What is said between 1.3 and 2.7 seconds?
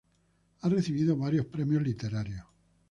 premios literarios.